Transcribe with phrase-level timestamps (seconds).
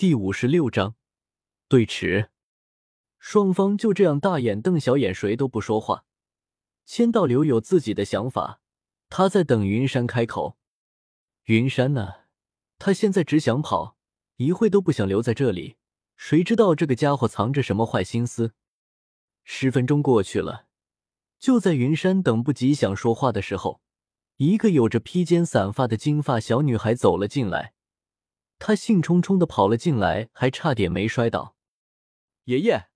[0.00, 0.94] 第五十六章
[1.68, 2.30] 对峙。
[3.18, 6.06] 双方就这样大眼瞪小眼，谁都不说话。
[6.86, 8.62] 千道流有自己的想法，
[9.10, 10.56] 他在等云山开口。
[11.44, 12.14] 云山呢？
[12.78, 13.98] 他现在只想跑，
[14.36, 15.76] 一会都不想留在这里。
[16.16, 18.54] 谁知道这个家伙藏着什么坏心思？
[19.44, 20.64] 十分钟过去了，
[21.38, 23.82] 就在云山等不及想说话的时候，
[24.38, 27.74] 一个有着披肩散发的金发小女孩走了进来。
[28.60, 31.56] 她兴冲冲的跑了进来，还差点没摔倒。
[32.44, 32.88] 爷爷，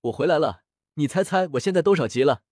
[0.00, 0.62] 我回来了，
[0.94, 2.42] 你猜猜我现在多少级了？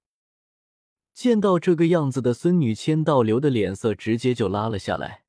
[1.14, 5.24] 见到这个样子的孙女，千道流的脸色直接就拉了下来，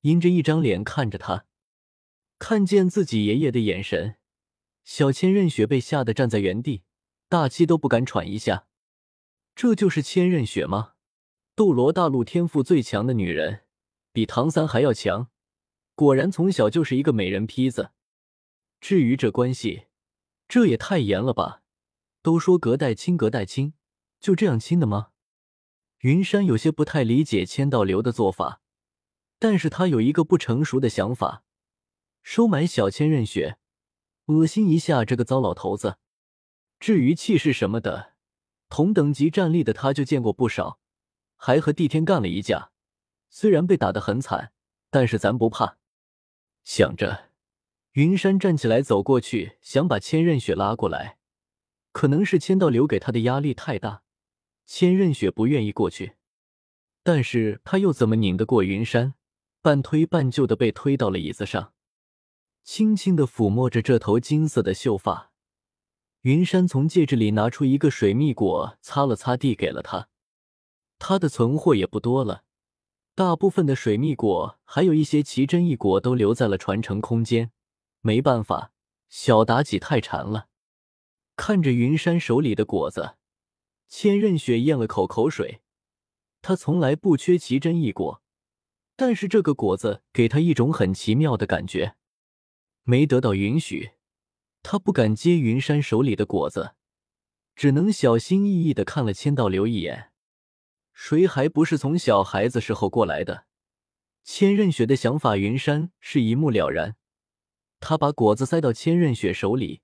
[0.00, 1.44] 阴着一张脸看着他。
[2.38, 4.16] 看见自己爷爷的眼神，
[4.84, 6.82] 小千仞雪被吓得站在原地，
[7.28, 8.66] 大气都不敢喘一下。
[9.54, 10.94] 这就是千仞雪吗？
[11.54, 13.64] 斗罗大陆天赋最强的女人，
[14.12, 15.30] 比唐三还要强。
[15.94, 17.92] 果然从小就是一个美人坯子。
[18.80, 19.86] 至于这关系，
[20.48, 21.62] 这也太严了吧？
[22.20, 23.74] 都说隔代亲，隔代亲，
[24.18, 25.10] 就这样亲的吗？
[26.00, 28.60] 云山有些不太理解千道流的做法，
[29.38, 31.44] 但是他有一个不成熟的想法：
[32.22, 33.58] 收买小千仞雪，
[34.26, 35.98] 恶心一下这个糟老头子。
[36.78, 38.14] 至于气势什么的，
[38.68, 40.78] 同等级战力的他就见过不少，
[41.36, 42.70] 还和帝天干了一架，
[43.30, 44.52] 虽然被打得很惨，
[44.90, 45.78] 但是咱不怕。
[46.64, 47.30] 想着，
[47.92, 51.18] 云山站起来走过去，想把千仞雪拉过来。
[51.92, 54.02] 可能是千道流给他的压力太大，
[54.66, 56.14] 千仞雪不愿意过去。
[57.02, 59.14] 但是他又怎么拧得过云山？
[59.60, 61.72] 半推半就的被推到了椅子上，
[62.64, 65.30] 轻轻的抚摸着这头金色的秀发。
[66.22, 70.08] 云山从戒指里拿出一个水蜜果，擦了擦，递给了他。
[70.98, 72.44] 他的存货也不多了。
[73.16, 77.52] 大部分的水蜜果，还有一些奇珍异果都留在了传承空间。
[78.00, 78.72] 没办法，
[79.08, 80.48] 小妲己太馋了。
[81.36, 83.14] 看着云山手里的果子，
[83.88, 85.60] 千仞雪咽了口口水。
[86.42, 88.20] 他从来不缺奇珍异果，
[88.96, 91.94] 但是这个果子给他一种很奇妙的感觉。
[92.82, 93.92] 没得到允许，
[94.64, 96.74] 他不敢接云山手里的果子，
[97.54, 100.10] 只能小心翼翼的看了千道流一眼。
[100.94, 103.44] 谁还不是从小孩子时候过来的？
[104.22, 106.96] 千仞雪的想法，云山是一目了然。
[107.80, 109.82] 他把果子塞到千仞雪手里，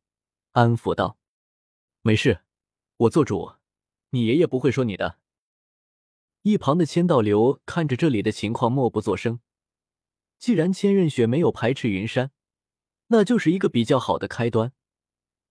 [0.52, 1.18] 安抚道
[2.00, 2.40] ：“没事，
[2.96, 3.56] 我做主，
[4.10, 5.18] 你爷爷不会说你的。”
[6.42, 9.40] 一旁的千道流看着这里的情况，默不作声。
[10.38, 12.30] 既然千仞雪没有排斥云山，
[13.08, 14.72] 那就是一个比较好的开端。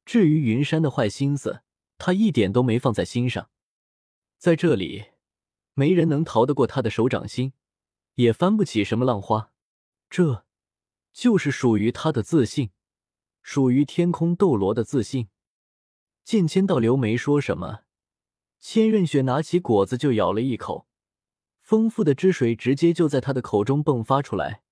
[0.05, 1.61] 至于云山的坏心思，
[1.99, 3.51] 他一点都没放在心上。
[4.39, 5.09] 在这里。
[5.79, 7.53] 没人能逃得过他的手掌心，
[8.15, 9.53] 也翻不起什么浪花。
[10.09, 10.43] 这，
[11.13, 12.71] 就是属于他的自信，
[13.41, 15.29] 属于天空斗罗的自信。
[16.25, 17.83] 见千道流没说什么，
[18.59, 20.85] 千仞雪拿起果子就咬了一口，
[21.61, 24.63] 丰富的汁水直接就在他的口中迸发出来。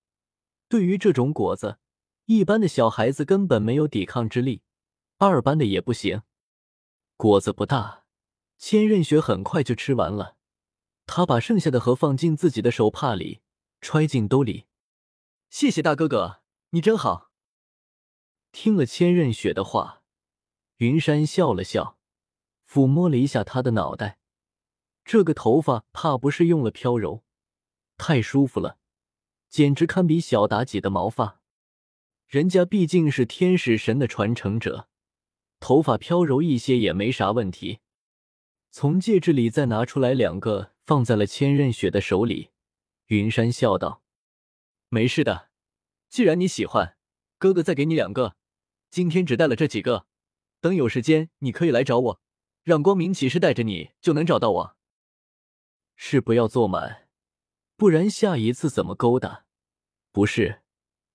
[0.67, 1.77] 对于这种果子，
[2.25, 4.61] 一般的小孩子根本没有抵抗之力，
[5.19, 6.23] 二班的也不行。
[7.15, 8.03] 果子不大，
[8.57, 10.35] 千仞雪很快就吃完了。
[11.07, 13.39] 他把剩下的盒放进自己的手帕里，
[13.81, 14.65] 揣进兜里。
[15.49, 16.41] 谢谢大哥哥，
[16.71, 17.31] 你真好。
[18.51, 20.03] 听了千仞雪的话，
[20.77, 21.97] 云山笑了笑，
[22.69, 24.19] 抚摸了一下他的脑袋。
[25.05, 27.23] 这个头发怕不是用了飘柔，
[27.97, 28.77] 太舒服了，
[29.49, 31.41] 简直堪比小妲己的毛发。
[32.27, 34.89] 人家毕竟是天使神的传承者，
[35.61, 37.79] 头发飘柔一些也没啥问题。
[38.69, 40.73] 从戒指里再拿出来两个。
[40.87, 42.51] 放在了千仞雪的手里，
[43.07, 44.01] 云山笑道
[44.87, 45.49] ：“没事的，
[46.07, 46.95] 既然你喜欢，
[47.37, 48.37] 哥哥再给你两个。
[48.89, 50.07] 今天只带了这几个，
[50.61, 52.21] 等有时间你可以来找我，
[52.63, 54.77] 让光明骑士带着你就能找到我。
[55.97, 57.09] 是不要做满，
[57.75, 59.43] 不然下一次怎么勾搭？
[60.13, 60.61] 不是，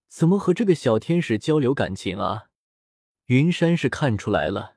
[0.07, 2.51] 怎么和这个小天使交流感情啊？”
[3.29, 4.77] 云山是看出来了，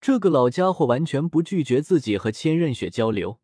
[0.00, 3.40] 这个老家伙完全不拒绝自己和千仞雪交流。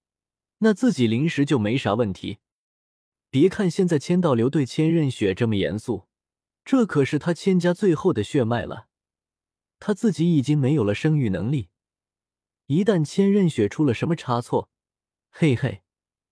[0.65, 2.39] 那自己临时就没啥问题。
[3.29, 6.07] 别看现在千道流对千仞雪这么严肃，
[6.65, 8.89] 这可是他千家最后的血脉了。
[9.79, 11.69] 他自己已经没有了生育能力，
[12.67, 14.71] 一旦千仞雪出了什么差错，
[15.31, 15.83] 嘿嘿，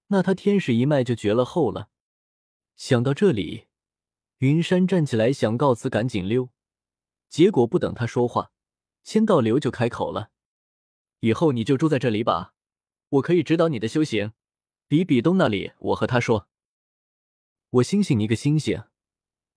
[0.07, 1.91] 那他天使一脉就绝了后了。
[2.75, 3.67] 想到这里，
[4.39, 6.49] 云山站起来想告辞，赶紧溜。
[7.29, 8.51] 结果不等他说话，
[9.05, 10.31] 千道流就开口了
[11.21, 12.52] ：“以后你就住在这里吧。”
[13.13, 14.33] 我可以指导你的修行，
[14.89, 16.49] 比比东那里，我和他说。
[17.69, 18.85] 我星星你个星星，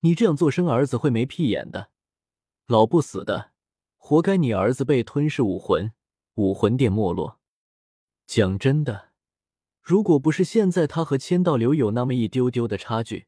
[0.02, 1.90] 你这样做生儿子会没屁眼的。
[2.68, 3.52] 老不死的，
[3.96, 5.94] 活该你儿子被吞噬武魂，
[6.34, 7.40] 武魂殿没落。
[8.28, 9.12] 讲真的，
[9.82, 13.28] 如果不是现在他和千道流有那么一丢丢的差距，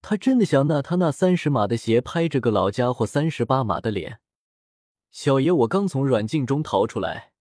[0.00, 4.20] 他真的想拿他那三十码的鞋拍这个老家伙三十八码的脸。
[5.10, 7.32] 小爷，我刚从软禁中逃出来，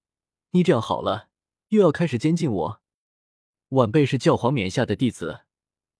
[0.51, 1.29] 你这样好了，
[1.71, 2.81] 又要开始监禁我。
[3.69, 5.45] 晚辈是教皇冕下的弟子，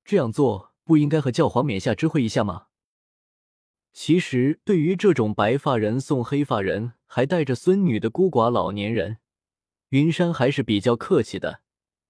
[0.03, 2.67] 这样做不应该和教皇冕下知会一下吗？
[3.93, 9.19] 其实，对于这种白发人送黑发人，还带着孙女的孤寡老年人，
[9.89, 11.61] 云山还是比较客气的。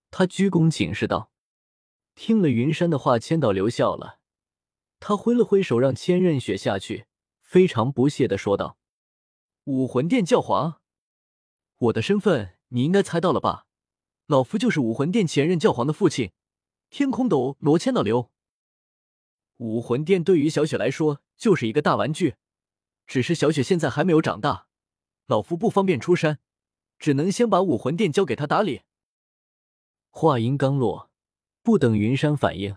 [0.09, 1.31] 他鞠躬请示道
[2.15, 4.19] ：“听了云山的话，千岛流笑了，
[4.99, 7.05] 他挥了挥手，让千仞雪下去，
[7.39, 8.79] 非常不屑的说道
[9.65, 10.81] ：‘武魂殿教皇，
[11.77, 13.65] 我的身份你应该猜到了吧？
[14.27, 16.31] 老夫就是武魂殿前任教皇的父亲，
[16.89, 18.29] 天空斗罗千道流。’
[19.57, 22.35] 武魂殿对于小雪来说……”就是一个大玩具，
[23.07, 24.67] 只是小雪现在还没有长大，
[25.25, 26.37] 老夫不方便出山，
[26.99, 28.81] 只能先把武魂殿交给他打理。
[30.11, 31.09] 话音刚落，
[31.63, 32.75] 不等云山反应，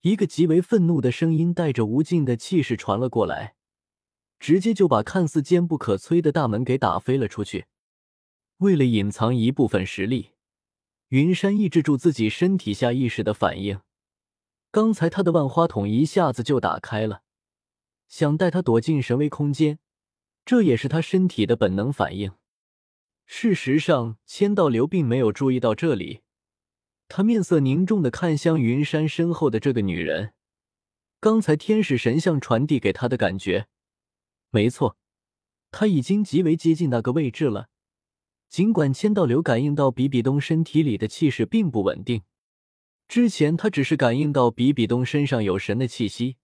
[0.00, 3.54] 一个极为愤怒的声音带着无尽的气势传了过来，
[4.40, 7.66] 直接就把看似坚不可摧的大门给打飞了出去。
[8.58, 10.30] 为了隐藏一部分实力，
[11.08, 13.80] 云山抑制住自己身体下意识的反应，
[14.70, 17.22] 刚才他的万花筒一下子就打开了。
[18.08, 19.78] 想带他躲进神威空间，
[20.44, 22.32] 这也是他身体的本能反应。
[23.26, 26.20] 事实上，千道流并没有注意到这里，
[27.08, 30.32] 他面色凝重的看向云山身后的这个女人。
[31.20, 33.66] 刚才天使神像传递给他的感觉，
[34.50, 34.96] 没错，
[35.70, 37.68] 他已经极为接近那个位置了。
[38.48, 42.22] 尽管千道流感应到比比东身体里的气势并不稳定，
[43.08, 46.36] 之前他只是感应到比比东身上有神的气息。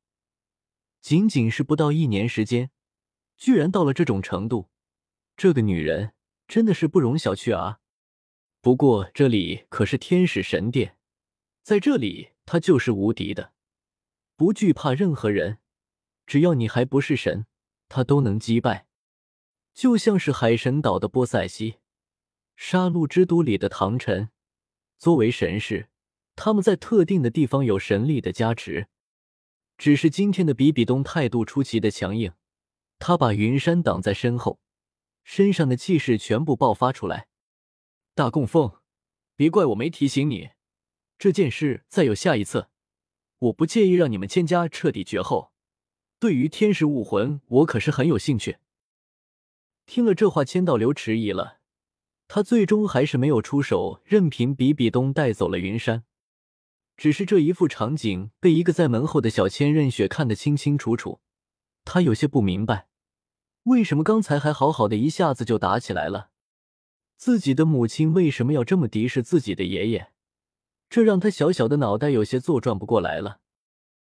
[1.01, 2.71] 仅仅是不到一年时间，
[3.37, 4.69] 居然到了这种程度，
[5.37, 6.13] 这个女人
[6.47, 7.81] 真的是不容小觑啊！
[8.61, 10.97] 不过这里可是天使神殿，
[11.63, 13.53] 在这里她就是无敌的，
[14.37, 15.59] 不惧怕任何人，
[16.27, 17.47] 只要你还不是神，
[17.89, 18.87] 她都能击败。
[19.75, 21.79] 就像是海神岛的波塞西，
[22.65, 24.31] 杀戮之都里的唐晨，
[24.97, 25.89] 作为神士，
[26.37, 28.87] 他们在特定的地方有神力的加持。
[29.77, 32.33] 只是今天的比比东态度出奇的强硬，
[33.01, 34.61] 他把云山挡在身后，
[35.25, 37.27] 身上的气势全部爆发出来。
[38.15, 38.79] 大供奉，
[39.35, 40.51] 别怪我没提醒你，
[41.19, 42.69] 这件事再有下一次，
[43.41, 45.53] 我不介意让你们千家彻底绝后。
[46.21, 48.59] 对于天使武魂，我可是很有兴趣。
[49.85, 51.59] 听了这话，千道流迟疑了，
[52.35, 56.05] 他最终还是没有出手，任凭比比东带走了云山。
[56.97, 61.21] 只是这一副场景被一个在门后的小千仞雪看得清清楚楚，
[61.85, 62.87] 他有些不明白，
[63.65, 66.31] 为什么刚才还好好的，一下子就打起来了？
[67.19, 70.13] 自己的母亲为什么要这么敌视自己的爷爷？
[70.89, 73.42] 这让他小小的脑袋有些坐转不过来了。